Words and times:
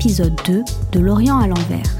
l'épisode 0.00 0.40
2 0.46 0.62
de 0.92 1.00
L'Orient 1.00 1.38
à 1.38 1.46
l'envers. 1.46 1.90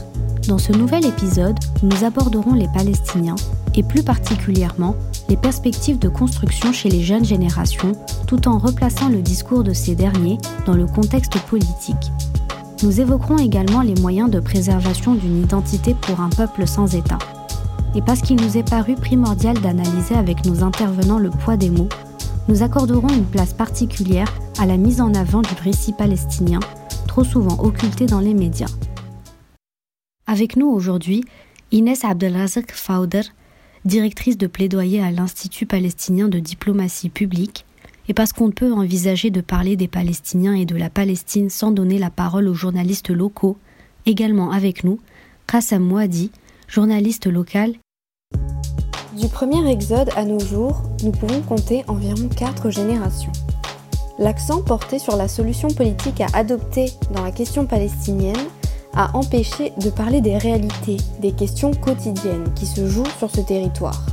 Dans 0.48 0.58
ce 0.58 0.72
nouvel 0.72 1.04
épisode, 1.04 1.58
nous 1.82 2.04
aborderons 2.04 2.54
les 2.54 2.68
Palestiniens 2.68 3.36
et 3.74 3.82
plus 3.82 4.02
particulièrement 4.02 4.94
les 5.28 5.36
perspectives 5.36 5.98
de 5.98 6.08
construction 6.08 6.72
chez 6.72 6.88
les 6.88 7.02
jeunes 7.02 7.24
générations 7.24 7.92
tout 8.26 8.48
en 8.48 8.58
replaçant 8.58 9.08
le 9.08 9.22
discours 9.22 9.64
de 9.64 9.72
ces 9.72 9.94
derniers 9.94 10.38
dans 10.66 10.74
le 10.74 10.86
contexte 10.86 11.38
politique. 11.42 12.12
Nous 12.82 13.00
évoquerons 13.00 13.38
également 13.38 13.82
les 13.82 14.00
moyens 14.00 14.30
de 14.30 14.40
préservation 14.40 15.14
d'une 15.14 15.42
identité 15.42 15.94
pour 16.00 16.20
un 16.20 16.30
peuple 16.30 16.66
sans 16.66 16.94
État. 16.94 17.18
Et 17.94 18.02
parce 18.02 18.20
qu'il 18.20 18.40
nous 18.40 18.56
est 18.56 18.68
paru 18.68 18.94
primordial 18.94 19.58
d'analyser 19.60 20.14
avec 20.14 20.46
nos 20.46 20.62
intervenants 20.62 21.18
le 21.18 21.30
poids 21.30 21.56
des 21.56 21.70
mots, 21.70 21.88
nous 22.48 22.62
accorderons 22.62 23.08
une 23.08 23.26
place 23.26 23.52
particulière 23.52 24.32
à 24.58 24.66
la 24.66 24.76
mise 24.76 25.00
en 25.00 25.12
avant 25.14 25.42
du 25.42 25.54
récit 25.62 25.92
palestinien, 25.92 26.60
trop 27.10 27.24
souvent 27.24 27.58
occulté 27.58 28.06
dans 28.06 28.20
les 28.20 28.34
médias. 28.34 28.70
Avec 30.28 30.54
nous 30.54 30.68
aujourd'hui, 30.68 31.24
Inès 31.72 32.04
Abdelrazak 32.04 32.70
Fauder, 32.70 33.22
directrice 33.84 34.38
de 34.38 34.46
plaidoyer 34.46 35.02
à 35.02 35.10
l'Institut 35.10 35.66
palestinien 35.66 36.28
de 36.28 36.38
diplomatie 36.38 37.08
publique, 37.08 37.66
et 38.06 38.14
parce 38.14 38.32
qu'on 38.32 38.46
ne 38.46 38.52
peut 38.52 38.72
envisager 38.72 39.30
de 39.30 39.40
parler 39.40 39.74
des 39.74 39.88
Palestiniens 39.88 40.54
et 40.54 40.66
de 40.66 40.76
la 40.76 40.88
Palestine 40.88 41.50
sans 41.50 41.72
donner 41.72 41.98
la 41.98 42.10
parole 42.10 42.46
aux 42.46 42.54
journalistes 42.54 43.10
locaux, 43.10 43.58
également 44.06 44.52
avec 44.52 44.84
nous, 44.84 45.00
Qassam 45.48 45.82
Mouadi, 45.82 46.30
journaliste 46.68 47.26
local. 47.26 47.74
Du 49.20 49.26
premier 49.26 49.68
exode 49.68 50.10
à 50.14 50.24
nos 50.24 50.38
jours, 50.38 50.84
nous 51.02 51.10
pouvons 51.10 51.42
compter 51.42 51.82
environ 51.88 52.28
quatre 52.28 52.70
générations. 52.70 53.32
L'accent 54.20 54.60
porté 54.60 54.98
sur 54.98 55.16
la 55.16 55.28
solution 55.28 55.68
politique 55.68 56.20
à 56.20 56.26
adopter 56.34 56.90
dans 57.14 57.22
la 57.22 57.32
question 57.32 57.64
palestinienne 57.64 58.36
a 58.92 59.16
empêché 59.16 59.72
de 59.82 59.88
parler 59.88 60.20
des 60.20 60.36
réalités, 60.36 60.98
des 61.22 61.32
questions 61.32 61.70
quotidiennes 61.70 62.52
qui 62.54 62.66
se 62.66 62.86
jouent 62.86 63.10
sur 63.18 63.30
ce 63.30 63.40
territoire. 63.40 64.04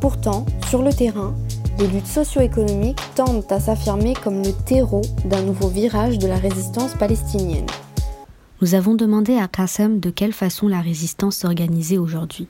Pourtant, 0.00 0.46
sur 0.68 0.84
le 0.84 0.92
terrain, 0.92 1.34
les 1.80 1.88
luttes 1.88 2.06
socio-économiques 2.06 3.00
tendent 3.16 3.44
à 3.50 3.58
s'affirmer 3.58 4.14
comme 4.14 4.44
le 4.44 4.52
terreau 4.64 5.02
d'un 5.24 5.42
nouveau 5.42 5.66
virage 5.66 6.20
de 6.20 6.28
la 6.28 6.36
résistance 6.36 6.94
palestinienne. 6.94 7.66
Nous 8.60 8.76
avons 8.76 8.94
demandé 8.94 9.38
à 9.38 9.48
Qassem 9.48 9.98
de 9.98 10.10
quelle 10.10 10.34
façon 10.34 10.68
la 10.68 10.80
résistance 10.80 11.38
s'organisait 11.38 11.98
aujourd'hui. 11.98 12.46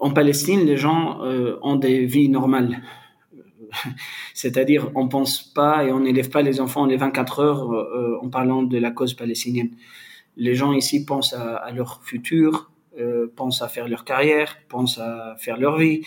En 0.00 0.10
Palestine, 0.10 0.64
les 0.64 0.78
gens 0.78 1.18
euh, 1.22 1.58
ont 1.60 1.76
des 1.76 2.06
vies 2.06 2.30
normales. 2.30 2.78
C'est-à-dire, 4.34 4.90
on 4.94 5.08
pense 5.08 5.42
pas 5.42 5.84
et 5.84 5.92
on 5.92 6.00
n'élève 6.00 6.30
pas 6.30 6.42
les 6.42 6.60
enfants 6.60 6.86
les 6.86 6.96
24 6.96 7.40
heures 7.40 7.72
euh, 7.72 8.18
en 8.22 8.28
parlant 8.28 8.62
de 8.62 8.78
la 8.78 8.90
cause 8.90 9.14
palestinienne. 9.14 9.70
Les 10.36 10.54
gens 10.54 10.72
ici 10.72 11.04
pensent 11.04 11.32
à, 11.32 11.70
leur 11.72 12.02
futur, 12.02 12.70
euh, 12.98 13.32
pensent 13.36 13.62
à 13.62 13.68
faire 13.68 13.88
leur 13.88 14.04
carrière, 14.04 14.56
pensent 14.68 14.98
à 14.98 15.36
faire 15.38 15.58
leur 15.58 15.78
vie. 15.78 16.02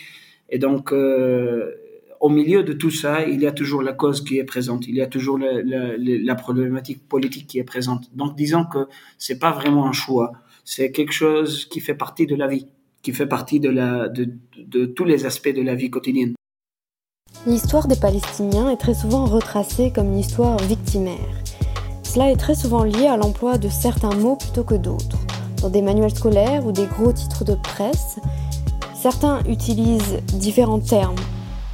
Et 0.50 0.60
donc, 0.60 0.92
euh, 0.92 1.72
au 2.20 2.30
milieu 2.30 2.64
de 2.64 2.74
tout 2.74 2.92
ça, 2.92 3.26
il 3.26 3.42
y 3.42 3.48
a 3.48 3.52
toujours 3.52 3.82
la 3.82 3.94
cause 3.94 4.24
qui 4.24 4.38
est 4.38 4.44
présente, 4.44 4.88
il 4.88 4.96
y 4.96 5.02
a 5.02 5.08
toujours 5.08 5.38
la, 5.38 6.36
problématique 6.36 7.08
politique 7.08 7.48
qui 7.48 7.60
est 7.60 7.64
présente. 7.64 8.14
Donc, 8.16 8.36
disons 8.36 8.66
que 8.66 8.88
c'est 9.18 9.40
pas 9.40 9.52
vraiment 9.52 9.88
un 9.88 9.94
choix, 9.94 10.34
c'est 10.66 10.92
quelque 10.92 11.14
chose 11.14 11.66
qui 11.66 11.80
fait 11.80 11.96
partie 11.96 12.26
de 12.26 12.36
la 12.36 12.48
vie, 12.48 12.68
qui 13.02 13.14
fait 13.14 13.28
partie 13.28 13.60
de 13.60 14.86
tous 14.86 15.06
les 15.06 15.26
aspects 15.26 15.54
de 15.54 15.62
la 15.62 15.76
vie 15.76 15.90
quotidienne. 15.90 16.34
L'histoire 17.46 17.88
des 17.88 17.96
Palestiniens 17.96 18.70
est 18.70 18.78
très 18.78 18.94
souvent 18.94 19.26
retracée 19.26 19.92
comme 19.92 20.08
une 20.08 20.20
histoire 20.20 20.58
victimaire. 20.58 21.16
Cela 22.04 22.32
est 22.32 22.36
très 22.36 22.56
souvent 22.56 22.84
lié 22.84 23.08
à 23.08 23.16
l'emploi 23.16 23.58
de 23.58 23.70
certains 23.70 24.16
mots 24.16 24.36
plutôt 24.36 24.64
que 24.64 24.76
d'autres. 24.76 25.18
Dans 25.62 25.70
des 25.70 25.82
manuels 25.82 26.14
scolaires 26.14 26.66
ou 26.66 26.72
des 26.72 26.86
gros 26.86 27.14
titres 27.14 27.46
de 27.46 27.56
presse, 27.56 28.18
certains 28.94 29.44
utilisent 29.46 30.20
différents 30.34 30.80
termes. 30.80 31.16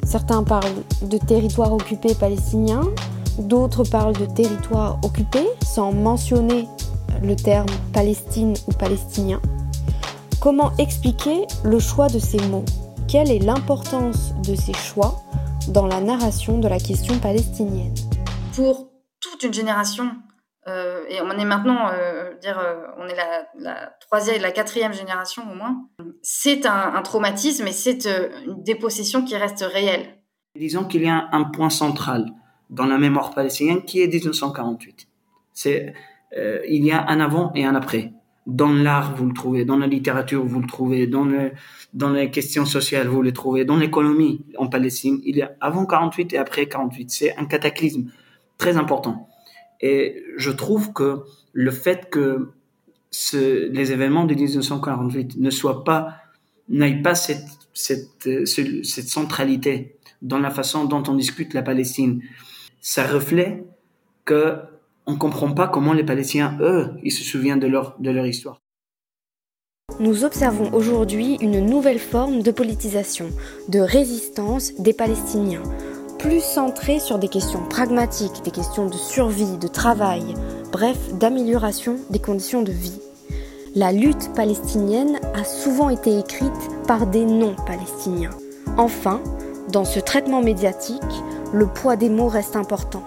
Certains 0.04 0.44
parlent 0.44 0.84
de 1.02 1.18
territoire 1.18 1.72
occupé 1.72 2.14
palestinien, 2.14 2.82
d'autres 3.38 3.84
parlent 3.84 4.16
de 4.16 4.26
territoire 4.26 4.98
occupé 5.02 5.40
sans 5.64 5.92
mentionner 5.92 6.68
le 7.22 7.34
terme 7.34 7.66
Palestine 7.92 8.54
ou 8.68 8.72
palestinien. 8.72 9.40
Comment 10.40 10.72
expliquer 10.78 11.46
le 11.64 11.78
choix 11.78 12.08
de 12.08 12.18
ces 12.18 12.38
mots? 12.48 12.64
Quelle 13.08 13.30
est 13.30 13.38
l'importance 13.38 14.34
de 14.46 14.54
ces 14.54 14.74
choix? 14.74 15.22
Dans 15.68 15.86
la 15.86 16.00
narration 16.00 16.58
de 16.58 16.68
la 16.68 16.78
question 16.78 17.18
palestinienne. 17.18 17.94
Pour 18.54 18.90
toute 19.20 19.42
une 19.42 19.54
génération, 19.54 20.10
euh, 20.68 21.04
et 21.08 21.20
on 21.20 21.30
est 21.30 21.44
maintenant, 21.44 21.88
euh, 21.92 22.34
dire, 22.40 22.58
euh, 22.58 22.86
on 22.98 23.06
est 23.08 23.16
la, 23.16 23.46
la, 23.58 23.94
troisième, 24.00 24.42
la 24.42 24.52
quatrième 24.52 24.92
génération 24.92 25.42
au 25.50 25.54
moins, 25.54 25.88
c'est 26.22 26.66
un, 26.66 27.00
traumatisme 27.02 27.66
et 27.66 27.72
c'est 27.72 28.06
une 28.46 28.62
dépossession 28.62 29.24
qui 29.24 29.36
reste 29.36 29.64
réelle. 29.66 30.18
Disons 30.56 30.84
qu'il 30.84 31.02
y 31.02 31.08
a 31.08 31.28
un, 31.32 31.44
point 31.44 31.70
central 31.70 32.26
dans 32.70 32.86
la 32.86 32.98
mémoire 32.98 33.34
palestinienne 33.34 33.84
qui 33.84 34.02
est 34.02 34.08
1948. 34.08 35.08
C'est, 35.52 35.94
il 36.68 36.84
y 36.84 36.92
a 36.92 37.04
un 37.08 37.20
avant 37.20 37.52
et 37.54 37.64
un 37.64 37.74
après. 37.74 38.12
Dans 38.46 38.72
l'art, 38.72 39.16
vous 39.16 39.26
le 39.26 39.32
trouvez, 39.32 39.64
dans 39.64 39.78
la 39.78 39.86
littérature, 39.86 40.44
vous 40.44 40.60
le 40.60 40.66
trouvez, 40.66 41.06
dans, 41.06 41.24
le, 41.24 41.52
dans 41.94 42.10
les 42.10 42.30
questions 42.30 42.66
sociales, 42.66 43.08
vous 43.08 43.22
le 43.22 43.32
trouvez, 43.32 43.64
dans 43.64 43.76
l'économie 43.76 44.44
en 44.58 44.66
Palestine. 44.66 45.20
Il 45.24 45.36
y 45.36 45.42
a 45.42 45.52
avant 45.60 45.86
48 45.86 46.34
et 46.34 46.38
après 46.38 46.66
48. 46.66 47.10
C'est 47.10 47.36
un 47.36 47.46
cataclysme 47.46 48.10
très 48.58 48.76
important. 48.76 49.28
Et 49.80 50.22
je 50.36 50.50
trouve 50.50 50.92
que 50.92 51.22
le 51.52 51.70
fait 51.70 52.10
que 52.10 52.50
les 53.32 53.92
événements 53.92 54.24
de 54.24 54.34
1948 54.34 55.38
ne 55.38 55.50
soient 55.50 55.84
pas, 55.84 56.16
n'aient 56.68 57.00
pas 57.00 57.14
cette, 57.14 57.46
cette, 57.72 58.46
cette 58.46 59.08
centralité 59.08 59.96
dans 60.22 60.38
la 60.38 60.50
façon 60.50 60.84
dont 60.84 61.02
on 61.06 61.14
discute 61.14 61.54
la 61.54 61.62
Palestine, 61.62 62.22
ça 62.80 63.06
reflète 63.06 63.64
que 64.24 64.56
on 65.06 65.16
comprend 65.16 65.52
pas 65.52 65.68
comment 65.68 65.92
les 65.92 66.04
Palestiniens, 66.04 66.56
eux, 66.60 66.90
ils 67.02 67.12
se 67.12 67.24
souviennent 67.24 67.60
de 67.60 67.66
leur, 67.66 67.96
de 67.98 68.10
leur 68.10 68.26
histoire. 68.26 68.60
Nous 70.00 70.24
observons 70.24 70.72
aujourd'hui 70.72 71.36
une 71.40 71.60
nouvelle 71.60 71.98
forme 71.98 72.42
de 72.42 72.50
politisation, 72.50 73.26
de 73.68 73.80
résistance 73.80 74.72
des 74.78 74.94
Palestiniens, 74.94 75.62
plus 76.18 76.42
centrée 76.42 77.00
sur 77.00 77.18
des 77.18 77.28
questions 77.28 77.62
pragmatiques, 77.68 78.42
des 78.44 78.50
questions 78.50 78.86
de 78.86 78.94
survie, 78.94 79.58
de 79.58 79.68
travail, 79.68 80.22
bref, 80.72 80.96
d'amélioration 81.14 81.96
des 82.10 82.18
conditions 82.18 82.62
de 82.62 82.72
vie. 82.72 82.98
La 83.74 83.92
lutte 83.92 84.32
palestinienne 84.34 85.18
a 85.34 85.44
souvent 85.44 85.90
été 85.90 86.18
écrite 86.18 86.52
par 86.88 87.06
des 87.06 87.24
non-palestiniens. 87.24 88.30
Enfin, 88.78 89.20
dans 89.70 89.84
ce 89.84 90.00
traitement 90.00 90.42
médiatique, 90.42 91.02
le 91.52 91.66
poids 91.66 91.96
des 91.96 92.08
mots 92.08 92.28
reste 92.28 92.56
important. 92.56 93.04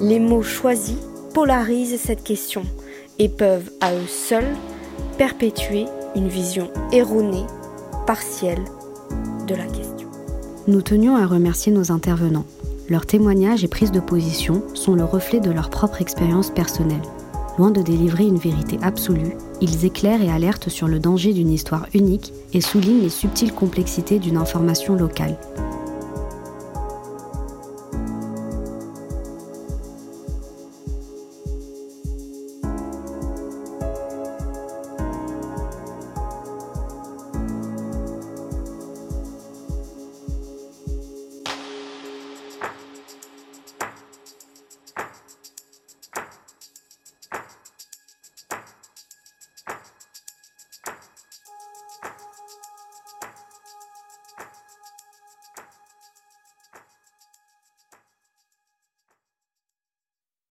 Les 0.00 0.18
mots 0.18 0.42
choisis 0.42 0.98
polarisent 1.36 2.00
cette 2.00 2.24
question 2.24 2.62
et 3.18 3.28
peuvent 3.28 3.70
à 3.82 3.92
eux 3.92 4.06
seuls 4.08 4.56
perpétuer 5.18 5.84
une 6.14 6.28
vision 6.28 6.70
erronée, 6.92 7.44
partielle 8.06 8.64
de 9.46 9.54
la 9.54 9.66
question. 9.66 10.08
Nous 10.66 10.80
tenions 10.80 11.14
à 11.14 11.26
remercier 11.26 11.72
nos 11.72 11.92
intervenants. 11.92 12.46
Leurs 12.88 13.04
témoignages 13.04 13.64
et 13.64 13.68
prises 13.68 13.92
de 13.92 14.00
position 14.00 14.62
sont 14.72 14.94
le 14.94 15.04
reflet 15.04 15.40
de 15.40 15.50
leur 15.50 15.68
propre 15.68 16.00
expérience 16.00 16.48
personnelle. 16.48 17.02
Loin 17.58 17.70
de 17.70 17.82
délivrer 17.82 18.24
une 18.24 18.38
vérité 18.38 18.78
absolue, 18.80 19.36
ils 19.60 19.84
éclairent 19.84 20.22
et 20.22 20.32
alertent 20.32 20.70
sur 20.70 20.88
le 20.88 21.00
danger 21.00 21.34
d'une 21.34 21.52
histoire 21.52 21.84
unique 21.92 22.32
et 22.54 22.62
soulignent 22.62 23.02
les 23.02 23.10
subtiles 23.10 23.52
complexités 23.52 24.18
d'une 24.18 24.38
information 24.38 24.94
locale. 24.94 25.36